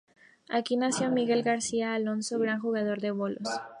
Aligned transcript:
Aquí 0.49 0.77
nació 0.77 1.11
Miguel 1.11 1.43
García 1.43 1.93
Alonso, 1.93 2.39
gran 2.39 2.59
jugador 2.59 3.01
de 3.01 3.11
bolos. 3.11 3.47